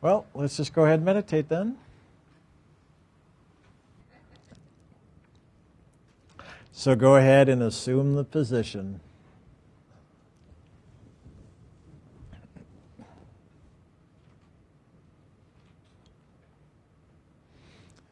Well, 0.00 0.26
let's 0.34 0.56
just 0.56 0.72
go 0.72 0.84
ahead 0.84 1.00
and 1.00 1.04
meditate 1.04 1.48
then. 1.48 1.76
So 6.70 6.94
go 6.94 7.16
ahead 7.16 7.48
and 7.48 7.62
assume 7.62 8.14
the 8.14 8.24
position. 8.24 9.00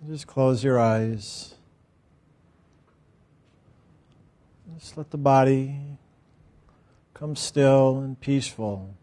Just 0.08 0.26
close 0.26 0.64
your 0.64 0.78
eyes. 0.78 1.54
Just 4.78 4.96
let 4.98 5.10
the 5.10 5.16
body 5.16 5.76
come 7.14 7.36
still 7.36 7.98
and 7.98 8.20
peaceful. 8.20 8.94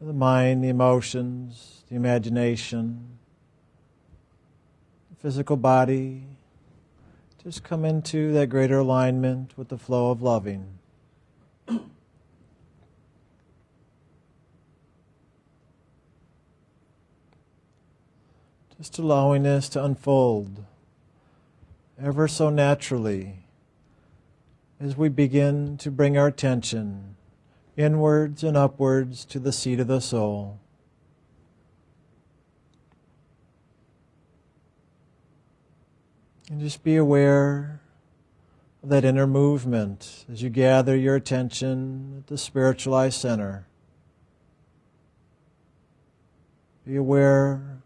The 0.00 0.12
mind, 0.12 0.62
the 0.62 0.68
emotions, 0.68 1.82
the 1.88 1.96
imagination, 1.96 3.18
the 5.10 5.16
physical 5.16 5.56
body, 5.56 6.22
just 7.42 7.64
come 7.64 7.84
into 7.84 8.32
that 8.32 8.48
greater 8.48 8.78
alignment 8.78 9.56
with 9.56 9.68
the 9.68 9.78
flow 9.78 10.10
of 10.10 10.22
loving. 10.22 10.78
Just 18.76 18.98
allowing 18.98 19.42
this 19.42 19.68
to 19.70 19.84
unfold 19.84 20.64
ever 22.00 22.28
so 22.28 22.50
naturally 22.50 23.46
as 24.78 24.96
we 24.96 25.08
begin 25.08 25.76
to 25.78 25.90
bring 25.90 26.16
our 26.16 26.28
attention 26.28 27.16
inwards 27.78 28.42
and 28.42 28.56
upwards 28.56 29.24
to 29.24 29.38
the 29.38 29.52
seat 29.52 29.78
of 29.78 29.86
the 29.86 30.00
soul. 30.00 30.58
And 36.50 36.60
just 36.60 36.82
be 36.82 36.96
aware 36.96 37.80
of 38.82 38.88
that 38.88 39.04
inner 39.04 39.26
movement 39.26 40.24
as 40.30 40.42
you 40.42 40.50
gather 40.50 40.96
your 40.96 41.14
attention 41.14 42.16
at 42.18 42.26
the 42.26 42.36
spiritualized 42.36 43.20
center. 43.20 43.66
Be 46.84 46.96
aware 46.96 47.80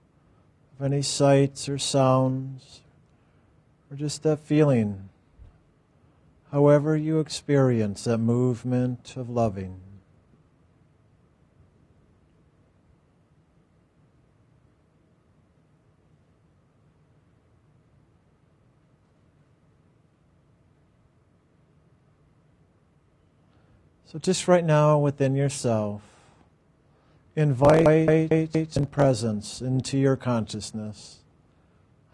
of 0.79 0.87
any 0.87 1.03
sights 1.03 1.69
or 1.69 1.77
sounds 1.77 2.81
or 3.91 3.97
just 3.97 4.23
that 4.23 4.39
feeling, 4.39 5.11
however 6.53 6.95
you 6.95 7.19
experience 7.19 8.05
that 8.05 8.19
movement 8.19 9.17
of 9.17 9.31
loving. 9.31 9.81
So, 24.05 24.19
just 24.19 24.47
right 24.47 24.63
now 24.63 24.99
within 24.99 25.35
yourself, 25.35 26.03
invite 27.35 28.77
and 28.77 28.91
presence 28.91 29.63
into 29.63 29.97
your 29.97 30.17
consciousness, 30.17 31.21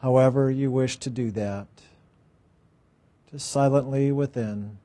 however 0.00 0.48
you 0.48 0.70
wish 0.70 0.97
to 0.98 1.11
do 1.11 1.33
that. 1.33 1.66
Just 3.31 3.51
silently 3.51 4.11
within, 4.11 4.79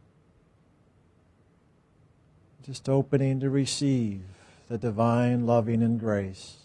just 2.61 2.89
opening 2.89 3.39
to 3.39 3.49
receive 3.49 4.21
the 4.67 4.77
divine 4.77 5.45
loving 5.45 5.81
and 5.81 5.97
grace. 5.97 6.57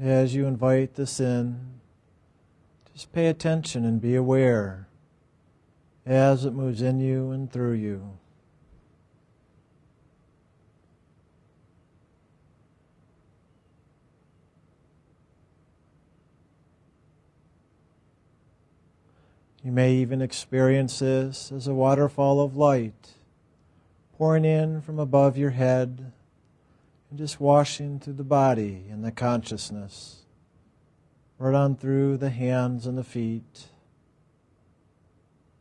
As 0.00 0.34
you 0.34 0.46
invite 0.46 0.96
this 0.96 1.20
in, 1.20 1.73
just 2.94 3.12
pay 3.12 3.26
attention 3.26 3.84
and 3.84 4.00
be 4.00 4.14
aware 4.14 4.88
as 6.06 6.44
it 6.44 6.52
moves 6.52 6.80
in 6.80 7.00
you 7.00 7.32
and 7.32 7.52
through 7.52 7.72
you. 7.72 8.18
You 19.64 19.72
may 19.72 19.94
even 19.94 20.20
experience 20.22 20.98
this 21.00 21.50
as 21.50 21.66
a 21.66 21.74
waterfall 21.74 22.42
of 22.42 22.54
light 22.54 23.14
pouring 24.18 24.44
in 24.44 24.80
from 24.82 24.98
above 24.98 25.36
your 25.36 25.50
head 25.50 26.12
and 27.10 27.18
just 27.18 27.40
washing 27.40 27.98
through 27.98 28.12
the 28.12 28.24
body 28.24 28.84
and 28.90 29.02
the 29.02 29.10
consciousness, 29.10 30.23
on 31.52 31.76
through 31.76 32.16
the 32.16 32.30
hands 32.30 32.86
and 32.86 32.96
the 32.96 33.04
feet, 33.04 33.66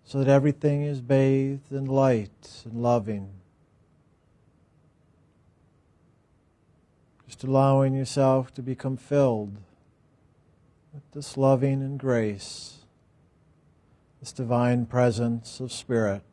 so 0.03 0.19
that 0.19 0.27
everything 0.27 0.83
is 0.83 1.01
bathed 1.01 1.71
in 1.71 1.85
light 1.85 2.61
and 2.63 2.81
loving. 2.81 3.31
Just 7.27 7.43
allowing 7.43 7.95
yourself 7.95 8.53
to 8.53 8.61
become 8.61 8.95
filled 8.95 9.57
with 10.93 11.03
this 11.11 11.35
loving 11.35 11.81
and 11.81 11.97
grace, 11.97 12.85
this 14.19 14.31
divine 14.31 14.85
presence 14.85 15.59
of 15.59 15.71
Spirit. 15.71 16.32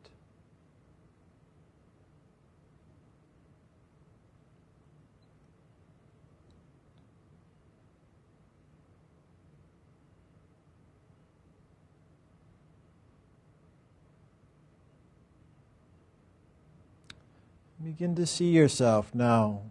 Begin 17.83 18.13
to 18.15 18.27
see 18.27 18.51
yourself 18.51 19.15
now 19.15 19.61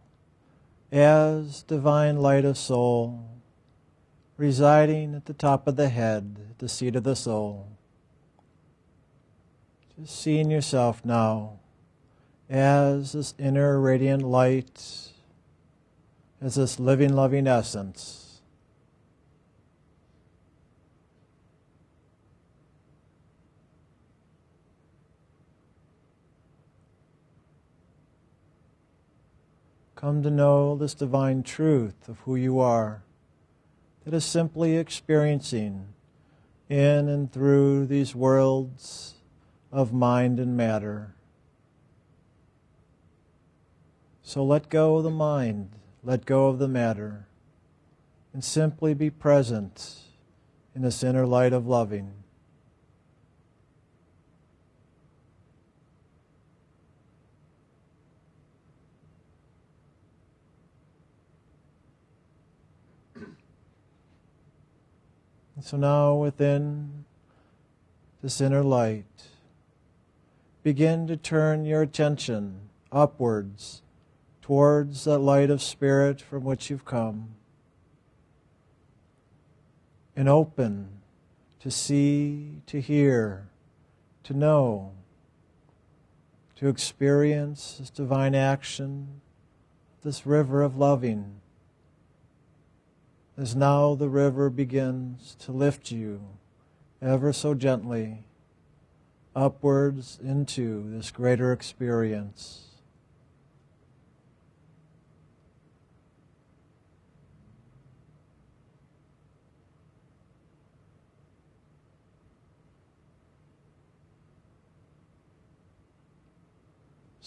as 0.91 1.63
divine 1.63 2.17
light 2.17 2.45
of 2.45 2.59
soul, 2.59 3.25
residing 4.37 5.15
at 5.15 5.27
the 5.27 5.33
top 5.33 5.69
of 5.69 5.77
the 5.77 5.89
head, 5.89 6.57
the 6.59 6.69
seat 6.69 6.97
of 6.97 7.05
the 7.05 7.15
soul. 7.15 7.69
Just 9.99 10.21
seeing 10.21 10.51
yourself 10.51 11.05
now 11.05 11.61
as 12.49 13.13
this 13.13 13.35
inner 13.39 13.79
radiant 13.79 14.23
light, 14.23 15.13
as 16.41 16.57
this 16.57 16.81
living, 16.81 17.13
loving 17.13 17.47
essence 17.47 18.30
come 30.01 30.23
to 30.23 30.31
know 30.31 30.75
this 30.77 30.95
divine 30.95 31.43
truth 31.43 32.09
of 32.09 32.19
who 32.21 32.35
you 32.35 32.59
are, 32.59 33.03
that 34.05 34.15
is 34.15 34.25
simply 34.25 34.79
experiencing 34.79 35.89
in 36.71 37.07
and 37.07 37.31
through 37.31 37.85
these 37.85 38.15
worlds 38.15 39.17
of 39.71 39.93
mind 39.93 40.41
and 40.41 40.57
matter. 40.57 41.15
So 44.23 44.43
let 44.43 44.71
go 44.71 44.97
of 44.97 45.05
the 45.05 45.11
mind, 45.11 45.73
let 46.03 46.25
go 46.25 46.47
of 46.47 46.59
the 46.59 46.69
matter, 46.69 47.27
and 48.33 48.43
simply 48.43 48.95
be 48.95 49.11
present 49.11 49.97
in 50.75 50.81
this 50.81 51.05
inner 51.05 51.27
light 51.27 51.53
of 51.53 51.67
loving. 51.67 52.13
And 63.15 63.27
so 65.63 65.77
now 65.77 66.15
within 66.15 67.05
this 68.23 68.41
inner 68.41 68.63
light, 68.63 69.29
begin 70.63 71.07
to 71.07 71.17
turn 71.17 71.65
your 71.65 71.83
attention 71.83 72.69
upwards 72.93 73.83
towards 74.43 75.05
that 75.05 75.19
light 75.19 75.51
of 75.51 75.63
spirit 75.63 76.21
from 76.21 76.45
which 76.45 76.71
you've 76.71 76.85
come. 76.85 77.31
And 80.17 80.29
open 80.29 80.89
to 81.61 81.71
see, 81.71 82.61
to 82.67 82.81
hear, 82.81 83.49
to 84.25 84.35
know, 84.35 84.93
to 86.57 86.69
experience 86.69 87.77
this 87.79 87.91
divine 87.91 88.35
action, 88.35 89.21
this 90.03 90.27
river 90.27 90.63
of 90.63 90.77
loving. 90.77 91.41
As 93.37 93.57
now 93.57 93.95
the 93.95 94.09
river 94.09 94.51
begins 94.51 95.35
to 95.41 95.53
lift 95.53 95.91
you 95.91 96.21
ever 97.01 97.33
so 97.33 97.55
gently 97.55 98.25
upwards 99.35 100.19
into 100.23 100.91
this 100.91 101.11
greater 101.11 101.53
experience. 101.53 102.67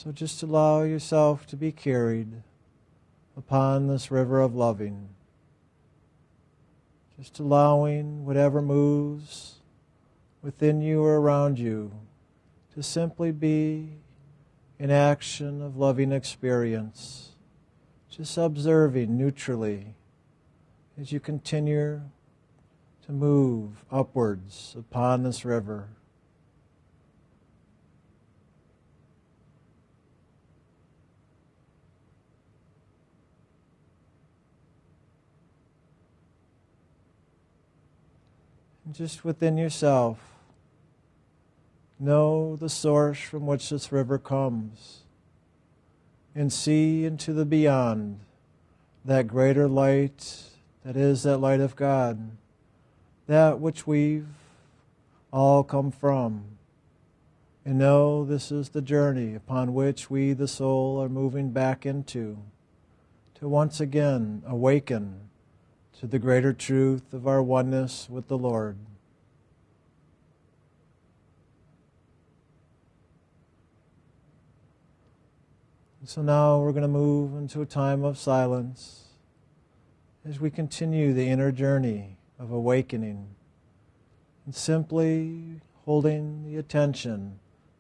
So 0.03 0.11
just 0.11 0.43
allow 0.43 0.81
yourself 0.81 1.45
to 1.47 1.55
be 1.55 1.71
carried 1.71 2.43
upon 3.37 3.87
this 3.87 4.11
river 4.11 4.41
of 4.41 4.53
loving. 4.53 5.12
Just 7.23 7.39
allowing 7.39 8.25
whatever 8.25 8.61
moves 8.61 9.61
within 10.41 10.81
you 10.81 11.01
or 11.05 11.21
around 11.21 11.57
you 11.57 11.93
to 12.73 12.83
simply 12.83 13.31
be 13.31 13.91
in 14.77 14.91
action 14.91 15.61
of 15.61 15.77
loving 15.77 16.11
experience. 16.11 17.29
Just 18.09 18.37
observing 18.37 19.17
neutrally 19.17 19.95
as 20.99 21.13
you 21.13 21.21
continue 21.21 22.01
to 23.05 23.11
move 23.13 23.85
upwards 23.89 24.75
upon 24.77 25.23
this 25.23 25.45
river. 25.45 25.87
Just 38.93 39.25
within 39.25 39.57
yourself, 39.57 40.19
know 41.99 42.55
the 42.55 42.69
source 42.69 43.19
from 43.19 43.47
which 43.47 43.69
this 43.69 43.91
river 43.91 44.19
comes 44.19 45.01
and 46.35 46.53
see 46.53 47.03
into 47.03 47.33
the 47.33 47.45
beyond 47.45 48.19
that 49.03 49.27
greater 49.27 49.67
light 49.67 50.43
that 50.83 50.95
is 50.95 51.23
that 51.23 51.37
light 51.37 51.59
of 51.59 51.75
God, 51.75 52.31
that 53.25 53.59
which 53.59 53.87
we've 53.87 54.27
all 55.31 55.63
come 55.63 55.89
from. 55.89 56.43
And 57.65 57.79
know 57.79 58.25
this 58.25 58.51
is 58.51 58.69
the 58.69 58.81
journey 58.81 59.33
upon 59.33 59.73
which 59.73 60.09
we, 60.09 60.33
the 60.33 60.47
soul, 60.47 61.01
are 61.01 61.09
moving 61.09 61.51
back 61.51 61.85
into 61.85 62.37
to 63.35 63.47
once 63.47 63.79
again 63.79 64.43
awaken 64.45 65.29
to 66.03 66.07
the 66.07 66.19
greater 66.19 66.51
truth 66.51 67.13
of 67.13 67.25
our 67.25 67.41
oneness 67.41 68.09
with 68.09 68.27
the 68.27 68.37
Lord. 68.37 68.75
So 76.03 76.21
now 76.21 76.59
we're 76.59 76.73
going 76.73 76.81
to 76.81 76.89
move 76.89 77.37
into 77.37 77.61
a 77.61 77.65
time 77.65 78.03
of 78.03 78.17
silence 78.17 79.05
as 80.27 80.41
we 80.41 80.49
continue 80.49 81.13
the 81.13 81.29
inner 81.29 81.53
journey 81.53 82.17
of 82.37 82.51
awakening 82.51 83.29
and 84.45 84.53
simply 84.53 85.61
holding 85.85 86.43
the 86.43 86.57
attention 86.57 87.39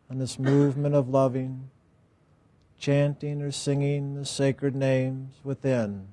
on 0.09 0.17
this 0.19 0.39
movement 0.39 0.95
of 0.95 1.09
loving, 1.09 1.69
chanting 2.79 3.41
or 3.41 3.51
singing 3.51 4.15
the 4.15 4.23
sacred 4.23 4.77
names 4.77 5.41
within 5.43 6.07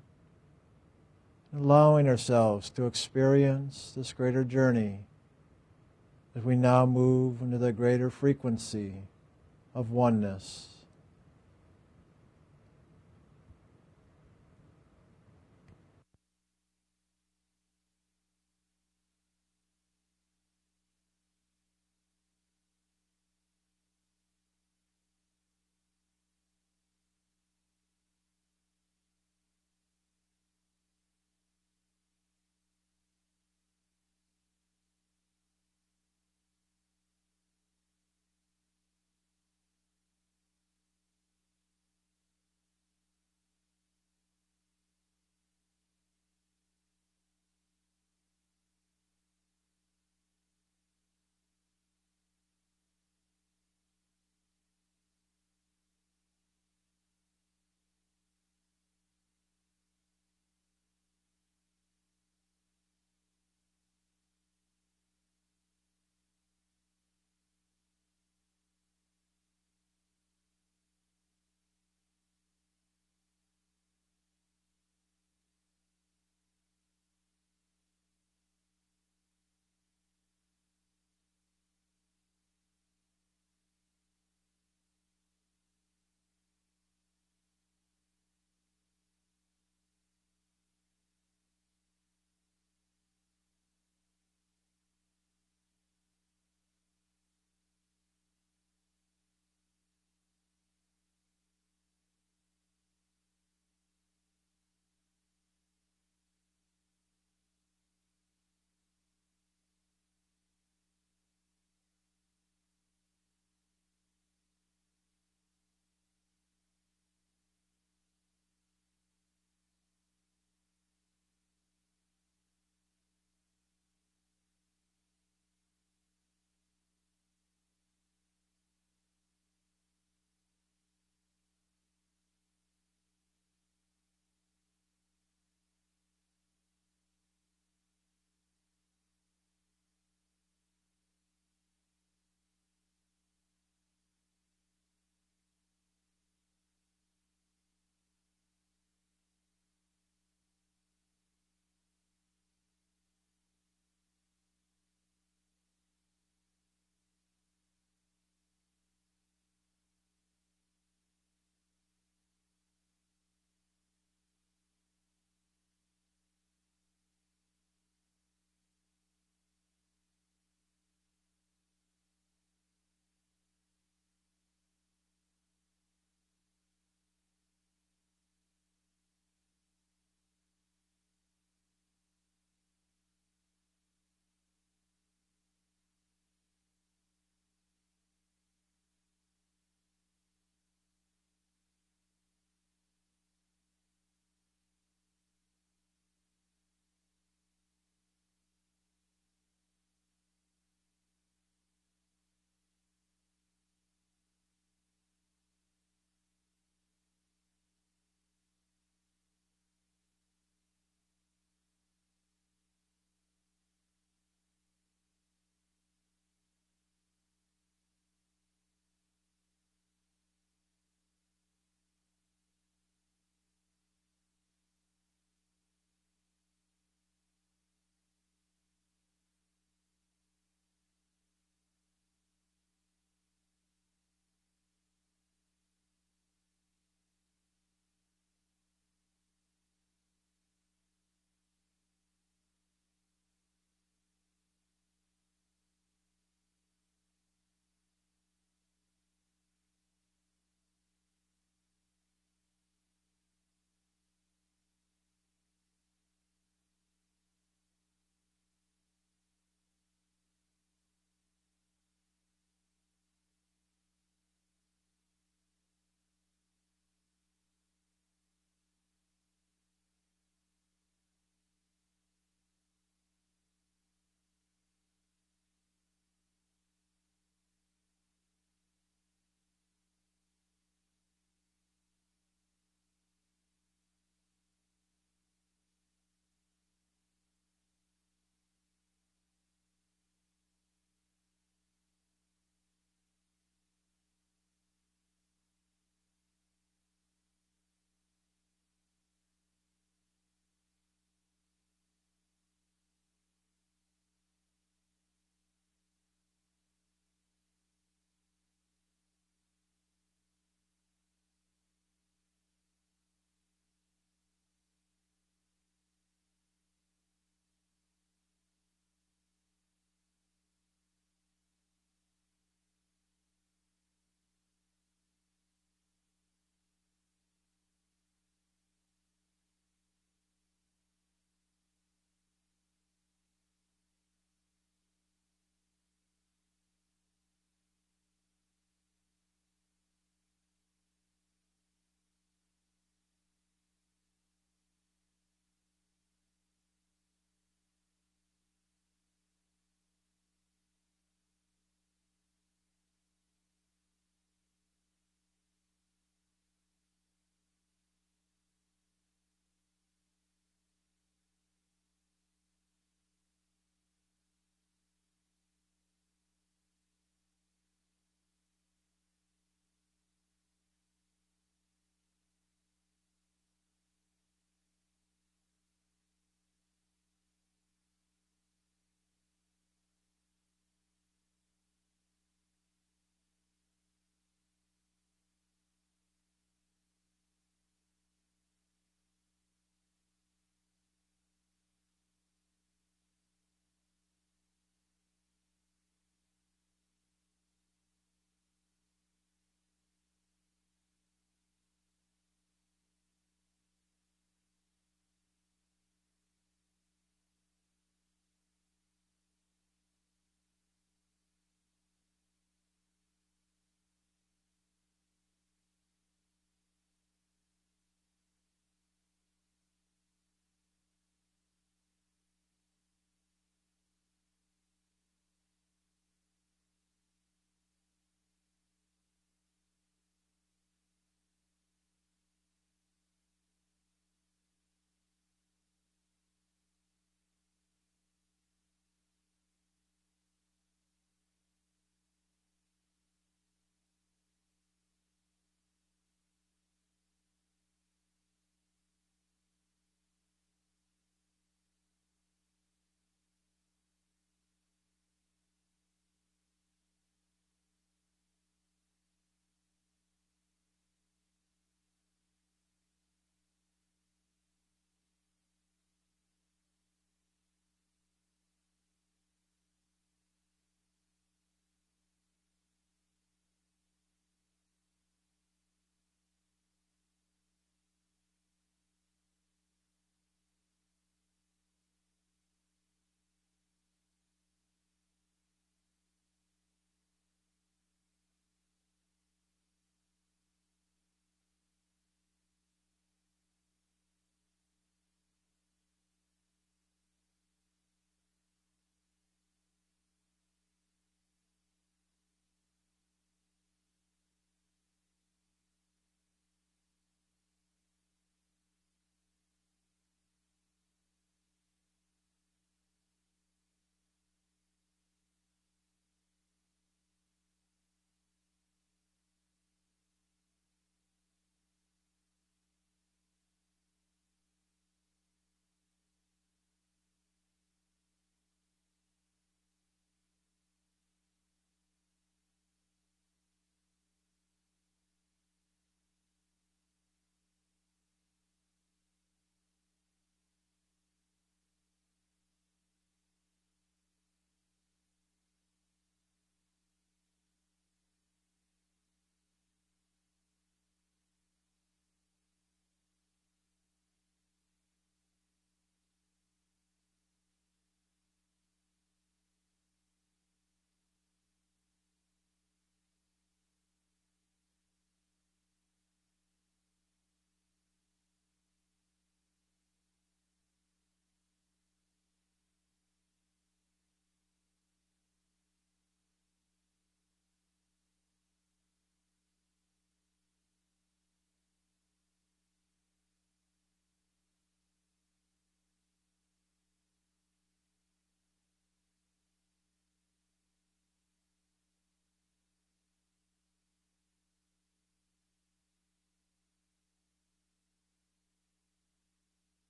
allowing 1.55 2.09
ourselves 2.09 2.71
to 2.71 2.87
experience 2.87 3.93
this 3.97 4.13
greater 4.13 4.45
journey 4.45 5.01
as 6.35 6.45
we 6.45 6.55
now 6.55 6.87
move 6.87 7.43
into 7.43 7.59
the 7.59 7.73
greater 7.73 8.09
frequency 8.09 9.03
of 9.75 9.91
oneness. 9.91 10.80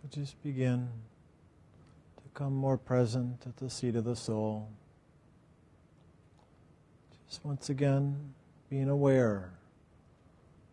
So 0.00 0.08
just 0.20 0.40
begin 0.44 0.88
to 2.16 2.22
come 2.32 2.54
more 2.54 2.78
present 2.78 3.42
at 3.46 3.56
the 3.56 3.68
seat 3.68 3.96
of 3.96 4.04
the 4.04 4.14
soul. 4.14 4.68
Just 7.28 7.44
once 7.44 7.68
again 7.68 8.34
being 8.70 8.88
aware 8.88 9.50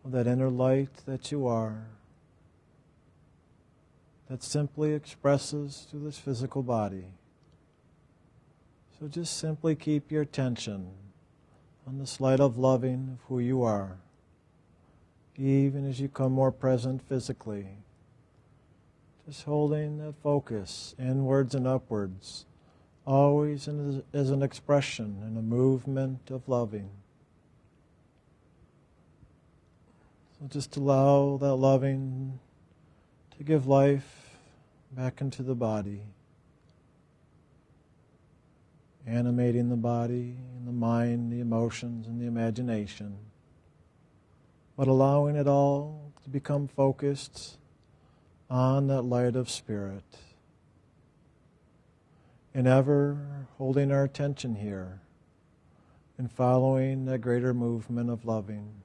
of 0.04 0.12
that 0.12 0.28
inner 0.28 0.48
light 0.48 0.90
that 1.06 1.32
you 1.32 1.46
are 1.46 1.86
that 4.28 4.42
simply 4.42 4.92
expresses 4.92 5.86
through 5.90 6.04
this 6.04 6.18
physical 6.18 6.62
body. 6.62 7.06
So 8.98 9.08
just 9.08 9.36
simply 9.36 9.74
keep 9.74 10.10
your 10.10 10.22
attention 10.22 10.88
on 11.86 11.98
this 11.98 12.20
light 12.20 12.40
of 12.40 12.56
loving 12.56 13.18
of 13.18 13.24
who 13.28 13.40
you 13.40 13.62
are, 13.62 13.98
even 15.36 15.88
as 15.88 16.00
you 16.00 16.08
come 16.08 16.32
more 16.32 16.52
present 16.52 17.02
physically. 17.02 17.66
Just 19.26 19.42
holding 19.42 19.98
that 19.98 20.14
focus 20.22 20.94
inwards 21.00 21.56
and 21.56 21.66
upwards, 21.66 22.46
always 23.04 23.68
as 24.12 24.30
an 24.30 24.40
expression 24.40 25.18
and 25.20 25.36
a 25.36 25.42
movement 25.42 26.30
of 26.30 26.48
loving. 26.48 26.90
So 30.38 30.46
just 30.46 30.76
allow 30.76 31.38
that 31.38 31.56
loving 31.56 32.38
to 33.36 33.42
give 33.42 33.66
life 33.66 34.38
back 34.92 35.20
into 35.20 35.42
the 35.42 35.56
body, 35.56 36.02
animating 39.08 39.70
the 39.70 39.76
body 39.76 40.36
and 40.56 40.68
the 40.68 40.72
mind, 40.72 41.32
the 41.32 41.40
emotions, 41.40 42.06
and 42.06 42.20
the 42.20 42.26
imagination, 42.26 43.16
but 44.76 44.86
allowing 44.86 45.34
it 45.34 45.48
all 45.48 46.12
to 46.22 46.30
become 46.30 46.68
focused 46.68 47.58
on 48.48 48.86
that 48.88 49.02
light 49.02 49.36
of 49.36 49.50
spirit. 49.50 50.04
And 52.54 52.66
ever 52.66 53.46
holding 53.58 53.92
our 53.92 54.04
attention 54.04 54.56
here 54.56 55.00
and 56.18 56.30
following 56.30 57.04
that 57.04 57.18
greater 57.18 57.52
movement 57.52 58.10
of 58.10 58.24
loving. 58.24 58.82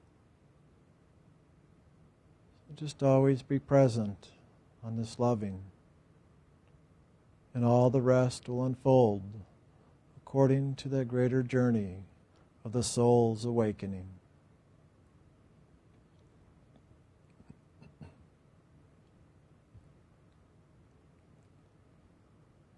Just 2.76 3.02
always 3.02 3.42
be 3.42 3.58
present 3.58 4.28
on 4.82 4.96
this 4.96 5.18
loving. 5.18 5.62
And 7.54 7.64
all 7.64 7.90
the 7.90 8.00
rest 8.00 8.48
will 8.48 8.64
unfold 8.64 9.22
according 10.16 10.74
to 10.76 10.88
that 10.88 11.08
greater 11.08 11.42
journey 11.42 11.96
of 12.64 12.72
the 12.72 12.82
soul's 12.82 13.44
awakening. 13.44 14.06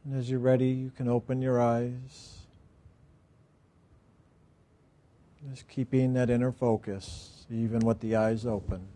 And 0.04 0.18
as 0.18 0.30
you're 0.30 0.40
ready, 0.40 0.68
you 0.68 0.90
can 0.90 1.08
open 1.08 1.40
your 1.40 1.60
eyes. 1.60 2.38
Just 5.50 5.68
keeping 5.68 6.12
that 6.14 6.30
inner 6.30 6.52
focus, 6.52 7.46
even 7.50 7.80
with 7.80 8.00
the 8.00 8.16
eyes 8.16 8.44
open. 8.46 8.86